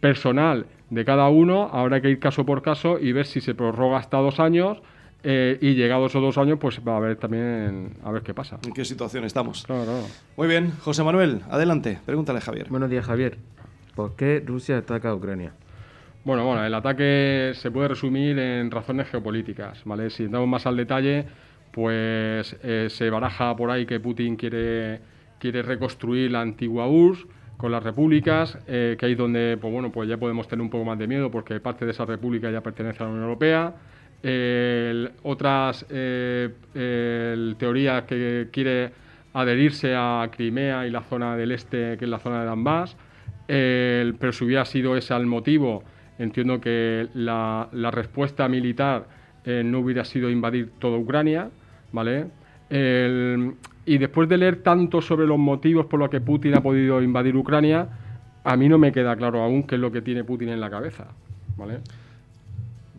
personal 0.00 0.66
de 0.90 1.04
cada 1.04 1.28
uno, 1.28 1.70
habrá 1.72 2.00
que 2.00 2.10
ir 2.10 2.18
caso 2.18 2.44
por 2.44 2.60
caso 2.60 2.98
y 2.98 3.12
ver 3.12 3.24
si 3.24 3.40
se 3.40 3.54
prorroga 3.54 3.98
hasta 3.98 4.18
dos 4.18 4.40
años 4.40 4.82
eh, 5.24 5.58
y 5.60 5.74
llegados 5.74 6.10
esos 6.10 6.22
dos 6.22 6.38
años 6.38 6.58
pues 6.60 6.80
va 6.86 6.96
a 6.96 7.00
ver 7.00 7.16
también 7.16 7.94
a 8.02 8.10
ver 8.10 8.22
qué 8.22 8.34
pasa. 8.34 8.58
¿En 8.64 8.72
qué 8.72 8.84
situación 8.84 9.24
estamos? 9.24 9.64
Claro, 9.64 9.84
claro. 9.84 10.06
Muy 10.36 10.48
bien, 10.48 10.72
José 10.80 11.04
Manuel, 11.04 11.42
adelante, 11.50 11.98
pregúntale 12.04 12.40
Javier. 12.40 12.68
Buenos 12.68 12.90
días, 12.90 13.04
Javier. 13.06 13.38
¿Por 13.94 14.16
qué 14.16 14.42
Rusia 14.44 14.78
ataca 14.78 15.10
a 15.10 15.14
Ucrania? 15.14 15.52
Bueno, 16.24 16.46
bueno, 16.46 16.64
el 16.64 16.74
ataque 16.74 17.52
se 17.54 17.70
puede 17.70 17.88
resumir 17.88 18.38
en 18.38 18.70
razones 18.70 19.08
geopolíticas, 19.08 19.82
¿vale? 19.84 20.08
Si 20.10 20.24
entramos 20.24 20.48
más 20.48 20.66
al 20.66 20.76
detalle, 20.76 21.26
pues 21.72 22.56
eh, 22.62 22.86
se 22.90 23.10
baraja 23.10 23.56
por 23.56 23.70
ahí 23.70 23.86
que 23.86 23.98
Putin 23.98 24.36
quiere, 24.36 25.00
quiere 25.38 25.62
reconstruir 25.62 26.30
la 26.30 26.40
antigua 26.40 26.86
URSS 26.86 27.26
con 27.56 27.72
las 27.72 27.82
repúblicas, 27.82 28.58
eh, 28.66 28.96
que 28.98 29.06
ahí 29.06 29.12
es 29.12 29.18
donde, 29.18 29.58
pues 29.60 29.72
bueno, 29.72 29.90
pues 29.90 30.08
ya 30.08 30.16
podemos 30.16 30.46
tener 30.48 30.62
un 30.62 30.70
poco 30.70 30.84
más 30.84 30.98
de 30.98 31.06
miedo 31.06 31.30
porque 31.30 31.60
parte 31.60 31.84
de 31.84 31.90
esa 31.90 32.04
república 32.04 32.50
ya 32.50 32.60
pertenece 32.60 33.02
a 33.02 33.06
la 33.06 33.10
Unión 33.10 33.24
Europea. 33.24 33.74
Otras 35.22 35.84
eh, 35.90 36.50
teorías 37.58 38.04
que 38.04 38.48
quiere 38.52 38.90
adherirse 39.34 39.94
a 39.96 40.28
Crimea 40.30 40.86
y 40.86 40.90
la 40.90 41.02
zona 41.02 41.36
del 41.36 41.52
este, 41.52 41.96
que 41.98 42.04
es 42.04 42.10
la 42.10 42.18
zona 42.18 42.40
de 42.40 42.46
Donbass. 42.46 42.96
Pero 43.46 44.32
si 44.32 44.44
hubiera 44.44 44.64
sido 44.64 44.96
ese 44.96 45.14
el 45.14 45.26
motivo, 45.26 45.82
entiendo 46.18 46.60
que 46.60 47.08
la, 47.14 47.68
respuesta 47.90 48.48
militar 48.48 49.06
eh, 49.44 49.62
no 49.64 49.80
hubiera 49.80 50.04
sido 50.04 50.30
invadir 50.30 50.70
toda 50.78 50.98
Ucrania, 50.98 51.50
¿vale? 51.92 52.26
Y 53.84 53.98
después 53.98 54.28
de 54.28 54.38
leer 54.38 54.62
tanto 54.62 55.02
sobre 55.02 55.26
los 55.26 55.38
motivos 55.38 55.86
por 55.86 55.98
los 55.98 56.08
que 56.08 56.20
Putin 56.20 56.54
ha 56.54 56.62
podido 56.62 57.02
invadir 57.02 57.36
Ucrania, 57.36 57.88
a 58.44 58.56
mí 58.56 58.68
no 58.68 58.78
me 58.78 58.92
queda 58.92 59.16
claro 59.16 59.42
aún 59.42 59.64
qué 59.64 59.74
es 59.74 59.80
lo 59.80 59.90
que 59.90 60.02
tiene 60.02 60.24
Putin 60.24 60.50
en 60.50 60.60
la 60.60 60.70
cabeza, 60.70 61.08
¿vale? 61.56 61.80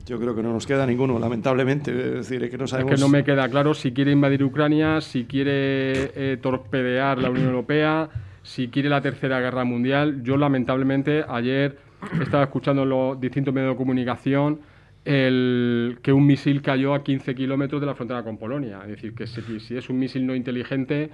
Yo 0.05 0.19
creo 0.19 0.35
que 0.35 0.43
no 0.43 0.51
nos 0.51 0.67
queda 0.67 0.85
ninguno, 0.85 1.17
lamentablemente. 1.17 1.91
Es 1.91 2.13
decir, 2.29 2.43
es 2.43 2.49
que 2.49 2.57
no 2.57 2.65
Es 2.65 2.71
sabemos. 2.71 2.93
que 2.95 2.99
no 2.99 3.07
me 3.07 3.23
queda 3.23 3.47
claro 3.47 3.73
si 3.73 3.93
quiere 3.93 4.11
invadir 4.11 4.43
Ucrania, 4.43 4.99
si 4.99 5.25
quiere 5.25 6.11
eh, 6.15 6.37
torpedear 6.41 7.19
la 7.19 7.29
Unión 7.29 7.47
Europea, 7.47 8.09
si 8.41 8.67
quiere 8.67 8.89
la 8.89 9.01
Tercera 9.01 9.39
Guerra 9.39 9.63
Mundial. 9.63 10.21
Yo, 10.23 10.35
lamentablemente, 10.35 11.23
ayer 11.27 11.77
estaba 12.21 12.43
escuchando 12.43 12.83
en 12.83 12.89
los 12.89 13.19
distintos 13.19 13.53
medios 13.53 13.71
de 13.71 13.77
comunicación 13.77 14.59
el, 15.05 15.99
que 16.01 16.11
un 16.11 16.25
misil 16.25 16.61
cayó 16.61 16.93
a 16.93 17.03
15 17.03 17.33
kilómetros 17.35 17.79
de 17.81 17.87
la 17.87 17.95
frontera 17.95 18.23
con 18.23 18.37
Polonia. 18.37 18.81
Es 18.83 18.89
decir, 18.89 19.13
que 19.13 19.25
si, 19.27 19.59
si 19.59 19.77
es 19.77 19.89
un 19.89 19.99
misil 19.99 20.25
no 20.25 20.35
inteligente, 20.35 21.09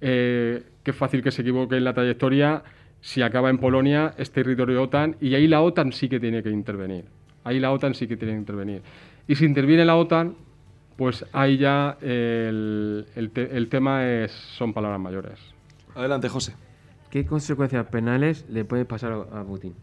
eh, 0.00 0.62
qué 0.82 0.92
fácil 0.94 1.22
que 1.22 1.30
se 1.30 1.42
equivoque 1.42 1.76
en 1.76 1.84
la 1.84 1.92
trayectoria. 1.92 2.62
Si 3.02 3.22
acaba 3.22 3.48
en 3.50 3.58
Polonia, 3.58 4.14
es 4.18 4.30
territorio 4.30 4.76
de 4.76 4.80
OTAN 4.82 5.16
y 5.20 5.34
ahí 5.34 5.46
la 5.46 5.62
OTAN 5.62 5.92
sí 5.92 6.08
que 6.08 6.20
tiene 6.20 6.42
que 6.42 6.50
intervenir. 6.50 7.04
Ahí 7.44 7.58
la 7.60 7.72
OTAN 7.72 7.94
sí 7.94 8.06
que 8.06 8.16
tiene 8.16 8.34
que 8.34 8.38
intervenir. 8.40 8.82
Y 9.26 9.34
si 9.36 9.44
interviene 9.44 9.84
la 9.84 9.96
OTAN, 9.96 10.34
pues 10.96 11.24
ahí 11.32 11.56
ya 11.56 11.96
el, 12.02 13.06
el 13.16 13.30
te- 13.30 13.56
el 13.56 13.68
tema 13.68 14.06
es, 14.06 14.30
son 14.32 14.72
palabras 14.74 15.00
mayores. 15.00 15.38
Adelante, 15.94 16.28
José. 16.28 16.54
¿Qué 17.10 17.24
consecuencias 17.26 17.86
penales 17.86 18.44
le 18.50 18.64
puede 18.64 18.84
pasar 18.84 19.12
a 19.12 19.42
Putin? 19.44 19.74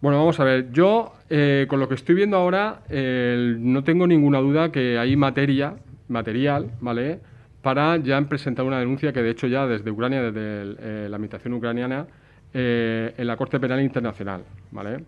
Bueno, 0.00 0.18
vamos 0.18 0.38
a 0.40 0.44
ver. 0.44 0.70
Yo, 0.72 1.12
eh, 1.28 1.66
con 1.68 1.80
lo 1.80 1.88
que 1.88 1.94
estoy 1.94 2.14
viendo 2.14 2.36
ahora, 2.36 2.82
eh, 2.88 3.56
no 3.58 3.82
tengo 3.82 4.06
ninguna 4.06 4.38
duda 4.38 4.70
que 4.70 4.98
hay 4.98 5.16
materia, 5.16 5.74
material, 6.08 6.70
¿vale? 6.80 7.18
Para 7.62 7.96
ya 7.96 8.20
presentar 8.22 8.64
una 8.64 8.78
denuncia 8.78 9.12
que, 9.12 9.22
de 9.22 9.30
hecho, 9.30 9.46
ya 9.46 9.66
desde 9.66 9.90
Ucrania, 9.90 10.22
desde 10.22 10.62
el- 10.62 10.76
eh, 10.80 11.06
la 11.10 11.16
administración 11.16 11.54
ucraniana, 11.54 12.06
eh, 12.54 13.14
en 13.16 13.26
la 13.26 13.36
Corte 13.36 13.58
Penal 13.58 13.80
Internacional, 13.82 14.42
¿vale? 14.70 15.04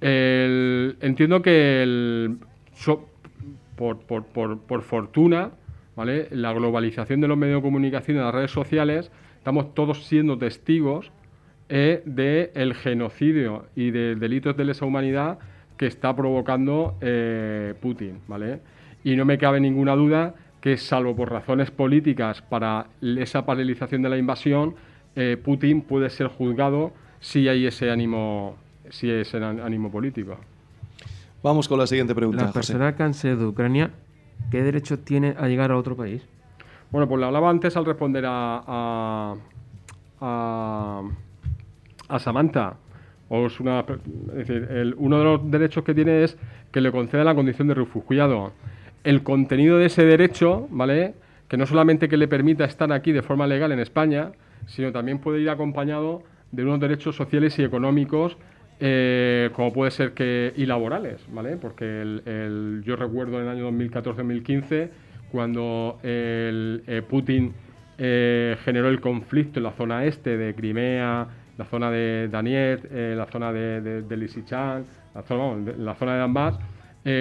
Entiendo 0.00 1.42
que 1.42 2.36
por, 3.76 4.82
fortuna, 4.82 5.52
¿vale? 5.96 6.28
La 6.30 6.52
globalización 6.52 7.20
de 7.20 7.28
los 7.28 7.36
medios 7.36 7.58
de 7.58 7.62
comunicación 7.62 8.16
y 8.16 8.20
las 8.20 8.34
redes 8.34 8.50
sociales, 8.50 9.10
estamos 9.38 9.74
todos 9.74 10.04
siendo 10.04 10.38
testigos 10.38 11.12
eh, 11.68 12.02
del 12.04 12.74
genocidio 12.74 13.66
y 13.74 13.90
de 13.90 14.16
delitos 14.16 14.56
de 14.56 14.64
lesa 14.64 14.84
humanidad 14.84 15.38
que 15.76 15.86
está 15.86 16.14
provocando 16.14 16.96
eh, 17.00 17.74
Putin, 17.80 18.20
¿vale? 18.28 18.60
Y 19.02 19.16
no 19.16 19.24
me 19.24 19.38
cabe 19.38 19.60
ninguna 19.60 19.96
duda 19.96 20.34
que, 20.60 20.76
salvo 20.76 21.14
por 21.16 21.30
razones 21.30 21.70
políticas 21.70 22.42
para 22.42 22.86
esa 23.02 23.44
paralización 23.44 24.02
de 24.02 24.08
la 24.08 24.16
invasión, 24.16 24.74
eh, 25.16 25.36
Putin 25.42 25.82
puede 25.82 26.10
ser 26.10 26.28
juzgado 26.28 26.92
si 27.20 27.48
hay 27.48 27.66
ese 27.66 27.90
ánimo, 27.90 28.56
si 28.90 29.10
ese 29.10 29.38
án- 29.38 29.60
ánimo 29.60 29.90
político. 29.90 30.36
Vamos 31.42 31.68
con 31.68 31.78
la 31.78 31.86
siguiente 31.86 32.14
pregunta, 32.14 32.42
La 32.42 32.48
José. 32.48 32.58
persona 32.72 32.96
que 32.96 33.02
de 33.36 33.44
Ucrania, 33.46 33.90
¿qué 34.50 34.62
derecho 34.62 34.98
tiene 34.98 35.34
a 35.38 35.46
llegar 35.48 35.70
a 35.70 35.76
otro 35.76 35.96
país? 35.96 36.22
Bueno, 36.90 37.08
pues 37.08 37.20
le 37.20 37.26
hablaba 37.26 37.50
antes 37.50 37.76
al 37.76 37.84
responder 37.84 38.24
a, 38.26 38.62
a, 38.66 39.34
a, 40.20 41.02
a 42.08 42.18
Samantha. 42.18 42.76
O 43.28 43.46
es 43.46 43.58
una, 43.58 43.80
es 43.80 44.34
decir, 44.48 44.68
el- 44.70 44.94
uno 44.98 45.18
de 45.18 45.24
los 45.24 45.50
derechos 45.50 45.82
que 45.84 45.94
tiene 45.94 46.24
es 46.24 46.36
que 46.70 46.80
le 46.80 46.92
conceda 46.92 47.24
la 47.24 47.34
condición 47.34 47.68
de 47.68 47.74
refugiado. 47.74 48.52
El 49.02 49.22
contenido 49.22 49.78
de 49.78 49.86
ese 49.86 50.04
derecho, 50.04 50.66
¿vale? 50.70 51.14
que 51.48 51.56
no 51.58 51.66
solamente 51.66 52.08
que 52.08 52.16
le 52.16 52.26
permita 52.26 52.64
estar 52.64 52.90
aquí 52.92 53.12
de 53.12 53.22
forma 53.22 53.46
legal 53.46 53.70
en 53.70 53.78
España, 53.78 54.32
sino 54.66 54.92
también 54.92 55.18
puede 55.18 55.40
ir 55.40 55.50
acompañado 55.50 56.22
de 56.52 56.62
unos 56.64 56.80
derechos 56.80 57.16
sociales 57.16 57.58
y 57.58 57.64
económicos 57.64 58.36
eh, 58.80 59.50
como 59.54 59.72
puede 59.72 59.90
ser 59.90 60.12
que 60.14 60.52
y 60.56 60.66
laborales, 60.66 61.24
¿vale? 61.28 61.56
Porque 61.56 61.84
el, 61.84 62.82
yo 62.84 62.96
recuerdo 62.96 63.38
en 63.40 63.44
el 63.44 63.50
año 63.50 63.70
2014-2015 63.70 64.88
cuando 65.30 65.98
el, 66.02 66.82
eh, 66.86 67.02
Putin 67.08 67.52
eh, 67.98 68.56
generó 68.64 68.88
el 68.88 69.00
conflicto 69.00 69.60
en 69.60 69.64
la 69.64 69.72
zona 69.72 70.04
este 70.04 70.36
de 70.36 70.54
Crimea, 70.54 71.28
la 71.56 71.64
zona 71.66 71.90
de 71.90 72.28
Donetsk, 72.28 72.84
la 72.90 73.26
zona 73.26 73.52
de, 73.52 73.80
de, 73.80 74.02
de 74.02 74.16
la 75.14 75.22
zona, 75.22 75.72
la 75.78 75.94
zona 75.94 76.14
de 76.14 76.20
Donbass, 76.20 76.58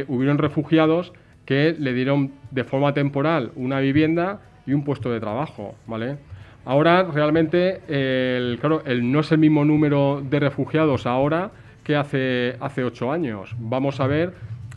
hubieron 0.08 0.40
refugiados 0.40 1.14
que 1.46 1.76
le 1.78 1.94
dieron 1.94 2.32
de 2.50 2.64
forma 2.64 2.94
temporal 2.94 3.52
una 3.56 3.80
vivienda 3.80 4.42
y 4.66 4.74
un 4.74 4.84
puesto 4.84 5.12
de 5.12 5.20
trabajo, 5.20 5.76
¿vale? 5.86 6.18
Ahora 6.66 7.04
realmente 7.04 7.82
el, 7.88 8.58
claro, 8.60 8.84
no 9.02 9.20
es 9.20 9.32
el 9.32 9.38
mismo 9.38 9.66
número 9.66 10.24
de 10.28 10.40
refugiados 10.40 11.06
ahora 11.06 11.52
que 11.84 11.96
hace, 11.96 12.56
hace 12.60 12.84
ocho 12.84 13.12
años. 13.12 13.56
Vamos 13.60 14.00
a 14.00 14.08
ver 14.08 14.34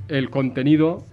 el 0.09 0.31
contenido. 0.31 1.05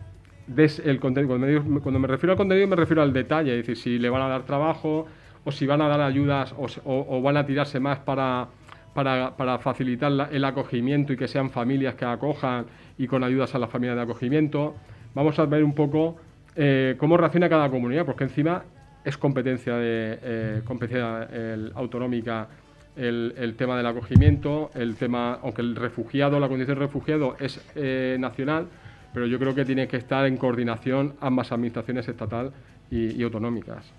el 0.58 1.00
cuando, 1.00 2.00
me, 2.00 2.08
refiero 2.08 2.34
al 2.34 2.38
contenido 2.38 2.68
me 2.68 2.76
refiero 2.76 3.02
al 3.02 3.14
detalle, 3.14 3.52
es 3.52 3.68
decir, 3.68 3.78
si 3.78 4.00
le 4.00 4.10
van 4.10 4.24
a 4.24 4.28
dar 4.28 4.44
trabajo 4.44 5.06
o 5.46 5.52
si 5.52 5.66
van 5.68 5.82
a 5.82 5.88
dar 5.88 6.02
ayudas 6.02 6.56
o, 6.58 7.22
van 7.22 7.38
a 7.38 7.46
tirarse 7.46 7.80
más 7.80 8.00
para, 8.00 8.48
para, 8.94 9.60
facilitar 9.60 10.30
el 10.32 10.44
acogimiento 10.46 11.14
y 11.14 11.18
que 11.18 11.28
sean 11.28 11.52
familias 11.52 11.96
que 11.96 12.06
acojan 12.06 12.66
y 12.98 13.08
con 13.08 13.24
ayudas 13.24 13.54
a 13.54 13.60
las 13.60 13.70
familias 13.70 13.96
de 13.96 14.02
acogimiento. 14.02 14.76
Vamos 15.14 15.38
a 15.38 15.46
ver 15.46 15.64
un 15.64 15.76
poco 15.76 16.16
eh, 16.56 16.96
cómo 16.98 17.18
reacciona 17.18 17.48
cada 17.48 17.70
comunidad, 17.70 18.06
porque 18.06 18.24
encima 18.24 18.64
es 19.04 19.18
competencia, 19.18 19.76
de, 19.76 20.20
eh, 20.22 20.62
competencia 20.66 21.28
autonómica 21.76 22.48
el, 22.96 23.56
tema 23.58 23.78
del 23.78 23.88
acogimiento, 23.88 24.70
el 24.76 24.96
tema, 24.96 25.40
aunque 25.42 25.62
el 25.62 25.76
refugiado, 25.76 26.40
la 26.40 26.48
condición 26.48 26.78
de 26.78 26.86
refugiado 26.86 27.36
es 27.40 27.60
eh, 27.76 28.18
nacional, 28.20 28.68
pero 29.14 29.26
yo 29.26 29.40
creo 29.40 29.56
que 29.56 29.66
tiene 29.66 29.88
que 29.88 29.98
estar 29.98 30.26
en 30.26 30.38
coordinación 30.38 31.14
ambas 31.20 31.52
administraciones 31.52 32.08
estatal 32.08 32.52
y, 32.92 33.22
autonómicas. 33.24 33.92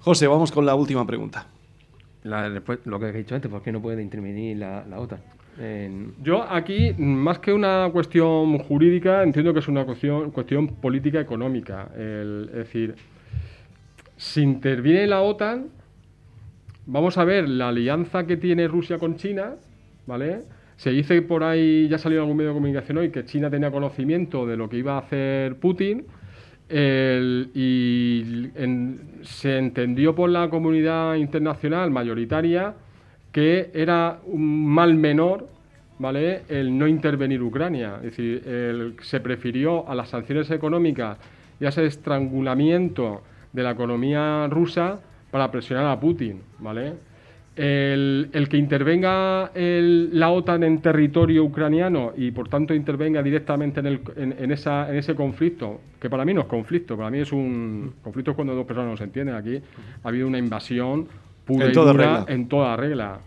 José, 0.00 0.26
vamos 0.26 0.52
con 0.52 0.66
la 0.66 0.74
última 0.74 1.06
pregunta. 1.06 1.46
lo 2.22 3.00
que 3.00 3.06
he 3.06 3.12
dicho 3.12 3.34
antes, 3.34 3.50
¿por 3.50 3.62
qué 3.62 3.72
no 3.72 3.80
puede 3.80 4.02
intervenir 4.02 4.58
la, 4.58 4.84
OTAN? 4.96 5.20
Yo 6.22 6.42
aquí, 6.42 6.94
más 6.98 7.38
que 7.38 7.52
una 7.52 7.88
cuestión 7.92 8.58
jurídica, 8.58 9.22
entiendo 9.22 9.52
que 9.52 9.60
es 9.60 9.68
una 9.68 9.84
cuestión, 9.84 10.30
cuestión 10.30 10.68
política 10.68 11.20
económica. 11.20 11.88
es 11.96 12.52
decir, 12.52 12.94
si 14.20 14.42
interviene 14.42 15.06
la 15.06 15.22
OTAN, 15.22 15.68
vamos 16.84 17.16
a 17.16 17.24
ver 17.24 17.48
la 17.48 17.68
alianza 17.68 18.26
que 18.26 18.36
tiene 18.36 18.68
Rusia 18.68 18.98
con 18.98 19.16
China, 19.16 19.54
¿vale? 20.06 20.42
Se 20.76 20.90
dice 20.90 21.22
por 21.22 21.42
ahí, 21.42 21.88
ya 21.88 21.96
salió 21.96 22.18
en 22.18 22.24
algún 22.24 22.36
medio 22.36 22.50
de 22.50 22.54
comunicación 22.54 22.98
hoy, 22.98 23.08
que 23.08 23.24
China 23.24 23.48
tenía 23.48 23.70
conocimiento 23.70 24.46
de 24.46 24.58
lo 24.58 24.68
que 24.68 24.76
iba 24.76 24.96
a 24.96 24.98
hacer 24.98 25.56
Putin 25.56 26.04
y 26.68 28.22
se 29.22 29.56
entendió 29.56 30.14
por 30.14 30.28
la 30.28 30.50
comunidad 30.50 31.14
internacional 31.14 31.90
mayoritaria 31.90 32.74
que 33.32 33.70
era 33.72 34.18
un 34.26 34.66
mal 34.66 34.94
menor 34.96 35.48
¿vale? 35.98 36.42
el 36.50 36.76
no 36.76 36.86
intervenir 36.86 37.42
Ucrania. 37.42 37.96
Es 38.02 38.16
decir, 38.16 38.94
se 39.00 39.20
prefirió 39.20 39.88
a 39.88 39.94
las 39.94 40.10
sanciones 40.10 40.50
económicas 40.50 41.16
y 41.58 41.64
a 41.64 41.70
ese 41.70 41.86
estrangulamiento 41.86 43.22
de 43.52 43.62
la 43.62 43.72
economía 43.72 44.46
rusa 44.48 45.00
para 45.30 45.50
presionar 45.50 45.86
a 45.86 45.98
Putin, 45.98 46.40
¿vale? 46.58 46.94
El, 47.56 48.46
que 48.48 48.56
intervenga 48.56 49.50
la 49.54 50.30
OTAN 50.30 50.62
en 50.62 50.80
territorio 50.80 51.44
ucraniano 51.44 52.12
y 52.16 52.30
por 52.30 52.48
tanto 52.48 52.72
intervenga 52.72 53.22
directamente 53.22 53.80
en, 53.80 54.52
ese 54.52 55.14
conflicto, 55.14 55.80
que 56.00 56.08
para 56.08 56.24
mí 56.24 56.32
no 56.32 56.42
es 56.42 56.46
conflicto, 56.46 56.96
para 56.96 57.10
mí 57.10 57.18
es 57.18 57.32
un 57.32 57.94
conflicto 58.02 58.34
cuando 58.34 58.54
dos 58.54 58.64
personas 58.66 58.92
no 58.92 58.96
se 58.96 59.04
entienden. 59.04 59.34
Aquí 59.34 59.60
ha 60.02 60.08
habido 60.08 60.26
una 60.26 60.38
invasión 60.38 61.06
pura 61.44 61.66
en 61.66 61.70
y 61.70 61.74
toda 61.74 61.92
dura 61.92 62.04
regla. 62.04 62.24
en 62.28 62.48
toda 62.48 62.76
regla. 62.76 63.18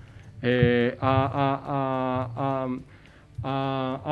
Eh, 0.42 0.98
ha, 1.00 2.68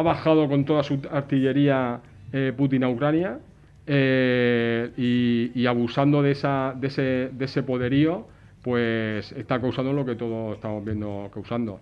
bajado 0.04 0.48
con 0.48 0.66
toda 0.66 0.84
su 0.84 1.00
artillería 1.10 2.00
eh, 2.32 2.54
Putin 2.56 2.84
a 2.84 2.90
Ucrania 2.90 3.40
eh, 3.88 5.52
y, 5.56 5.66
abusando 5.66 6.22
de, 6.22 6.32
esa, 6.32 6.74
de, 6.78 6.88
ese, 6.88 7.30
de 7.32 7.46
ese 7.46 7.64
poderío, 7.64 8.28
pues 8.62 9.32
está 9.32 9.60
causando 9.60 9.94
lo 9.94 10.06
que 10.06 10.16
todos 10.16 10.56
estamos 10.56 10.86
viendo 10.86 11.30
causando. 11.34 11.80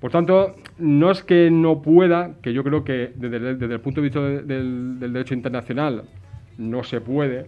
Por 0.00 0.10
tanto, 0.10 0.56
no 0.78 1.10
es 1.10 1.22
que 1.22 1.50
no 1.50 1.82
pueda, 1.82 2.34
que 2.42 2.52
yo 2.52 2.64
creo 2.64 2.84
que 2.84 3.12
desde, 3.14 3.74
el 3.74 3.80
punto 3.80 4.00
de 4.00 4.08
vista 4.08 4.20
del, 4.20 4.98
derecho 4.98 5.34
internacional 5.34 6.04
no 6.58 6.82
se 6.82 7.00
puede, 7.00 7.46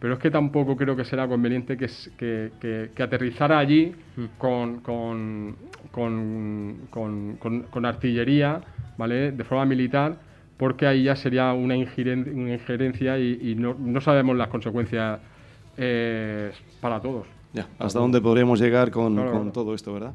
pero 0.00 0.14
es 0.14 0.20
que 0.20 0.30
tampoco 0.30 0.76
creo 0.76 0.94
que 0.94 1.04
será 1.04 1.26
conveniente 1.26 1.76
que, 1.76 1.88
que, 2.16 2.90
que, 2.94 3.02
aterrizara 3.02 3.58
allí 3.58 3.94
mm. 4.16 4.24
con, 4.38 4.80
con, 4.80 5.56
con, 5.90 7.38
con, 7.70 7.86
artillería, 7.86 8.60
¿vale? 8.96 9.32
De 9.32 9.44
forma 9.44 9.64
militar, 9.64 10.16
porque 10.56 10.86
ahí 10.86 11.04
ya 11.04 11.16
sería 11.16 11.52
una 11.52 11.76
injerencia, 11.76 13.18
y, 13.18 13.54
no, 13.56 14.00
sabemos 14.00 14.36
las 14.36 14.48
consecuencias 14.48 15.20
eh, 15.76 16.52
para 16.80 17.00
todos. 17.00 17.26
Ya, 17.52 17.68
hasta 17.78 17.98
dónde 17.98 18.20
podremos 18.20 18.60
llegar 18.60 18.90
con, 18.90 19.52
todo 19.52 19.74
esto, 19.74 19.92
¿verdad? 19.92 20.12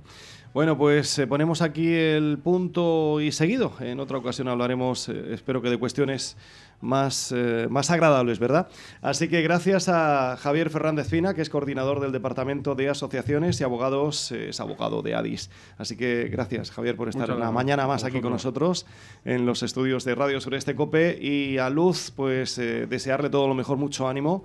Bueno, 0.54 0.78
pues 0.78 1.18
eh, 1.18 1.28
ponemos 1.28 1.62
aquí 1.62 1.94
el 1.94 2.38
punto 2.44 3.22
y 3.22 3.32
seguido. 3.32 3.72
En 3.80 4.00
otra 4.00 4.18
ocasión 4.18 4.50
hablaremos, 4.50 5.08
eh, 5.08 5.34
espero 5.34 5.62
que 5.62 5.70
de 5.70 5.78
cuestiones 5.78 6.36
más, 6.82 7.32
eh, 7.36 7.68
más 7.70 7.90
agradables, 7.92 8.40
¿verdad? 8.40 8.68
Así 9.02 9.28
que 9.28 9.42
gracias 9.42 9.88
a 9.88 10.38
Javier 10.38 10.70
Fernández 10.70 11.08
Fina, 11.08 11.34
que 11.34 11.42
es 11.42 11.50
coordinador 11.50 12.00
del 12.00 12.12
Departamento 12.12 12.76
de 12.76 12.90
Asociaciones 12.90 13.62
y 13.62 13.64
Abogados, 13.64 14.32
eh, 14.32 14.50
es 14.50 14.60
abogado 14.60 15.02
de 15.02 15.16
ADIS. 15.16 15.50
Así 15.78 15.96
que 15.96 16.30
gracias, 16.32 16.72
Javier, 16.72 16.96
por 16.96 17.10
estar 17.10 17.32
una 17.32 17.52
mañana 17.52 17.88
más 17.88 18.04
aquí 18.04 18.22
con 18.22 18.32
nosotros 18.32 18.86
en 19.26 19.46
los 19.46 19.64
estudios 19.64 20.04
de 20.04 20.16
Radio 20.16 20.42
Sureste 20.42 20.76
Cope. 20.76 21.18
Y 21.22 21.58
a 21.58 21.70
Luz, 21.70 22.12
pues 22.16 22.58
eh, 22.58 22.88
desearle 22.88 23.30
todo 23.30 23.48
lo 23.48 23.54
mejor, 23.54 23.78
mucho 23.78 24.08
ánimo. 24.08 24.44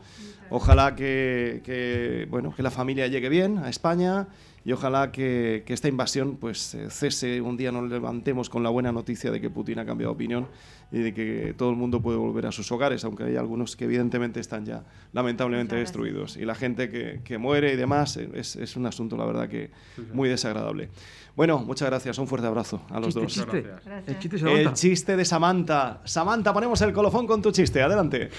Ojalá 0.51 0.95
que, 0.95 1.63
que, 1.65 2.27
bueno, 2.31 2.55
que 2.55 2.63
la 2.63 2.71
familia 2.71 3.07
llegue 3.07 3.29
bien 3.29 3.59
a 3.59 3.69
España 3.69 4.29
y 4.67 4.73
ojalá 4.73 5.13
que, 5.13 5.63
esta 5.69 5.87
invasión 5.87 6.39
pues 6.39 6.75
eh, 6.75 6.89
cese, 6.91 7.41
un 7.41 7.57
día 7.57 7.71
nos 7.71 7.89
levantemos 7.89 8.51
con 8.51 8.65
la 8.65 8.69
buena 8.69 8.91
noticia 8.91 9.31
de 9.31 9.41
que 9.41 9.49
Putin 9.49 9.79
ha 9.79 9.87
cambiado 9.87 10.11
de 10.11 10.17
opinión 10.17 10.49
y 10.91 10.99
de 10.99 11.15
que 11.15 11.55
todo 11.57 11.71
el 11.71 11.77
mundo 11.77 12.03
puede 12.03 12.19
volver 12.19 12.47
a 12.47 12.53
sus 12.53 12.73
hogares, 12.73 13.05
aunque 13.05 13.23
hay 13.23 13.37
algunos 13.37 13.77
que 13.77 13.85
evidentemente 13.85 14.41
están 14.41 14.67
ya 14.67 14.83
lamentablemente 15.13 15.77
destruidos. 15.77 16.37
Y 16.37 16.45
la 16.45 16.57
gente 16.57 16.91
que, 16.91 17.39
muere 17.39 17.75
y 17.75 17.77
demás 17.77 18.17
eh, 18.17 18.29
es, 18.35 18.75
un 18.75 18.87
asunto, 18.87 19.17
la 19.17 19.25
verdad, 19.25 19.49
que 19.49 19.71
muy 20.13 20.29
desagradable. 20.29 20.89
Bueno, 21.37 21.61
muchas 21.61 21.89
gracias, 21.89 22.19
un 22.19 22.27
fuerte 22.27 22.49
abrazo 22.49 22.83
a 22.91 22.99
los 22.99 23.15
dos. 23.15 23.23
El, 23.23 24.19
chiste, 24.19 24.43
el 24.49 24.73
chiste 24.73 25.17
de 25.17 25.25
Samantha. 25.25 26.01
Samantha, 26.03 26.53
ponemos 26.53 26.81
el 26.81 26.93
colofón 26.93 27.29
con 27.29 27.41
tu 27.41 27.53
chiste, 27.53 27.81
adelante. 27.83 28.31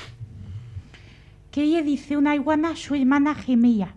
¿Qué 1.58 1.82
dice 1.82 2.15
una 2.15 2.36
iguana 2.36 2.76
su 2.76 2.93
hermana 2.93 3.34
gemella? 3.34 3.96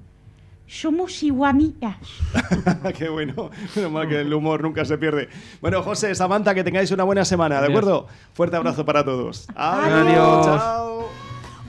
somos 0.67 1.23
iguanitas. 1.23 1.99
Qué 2.97 3.11
bueno. 3.11 3.51
Menos 3.77 3.93
mal 3.93 4.09
que 4.09 4.23
el 4.23 4.33
humor 4.33 4.63
nunca 4.63 4.83
se 4.87 4.97
pierde. 4.97 5.29
Bueno, 5.61 5.83
José, 5.83 6.15
Samantha, 6.15 6.55
que 6.55 6.65
tengáis 6.65 6.91
una 6.91 7.05
buena 7.05 7.27
semana, 7.27 7.61
¿de 7.61 7.67
acuerdo? 7.67 8.07
Fuerte 8.33 8.57
abrazo 8.57 8.87
para 8.87 9.05
todos. 9.05 9.47
Adiós. 9.55 10.47
Chao. 10.47 11.30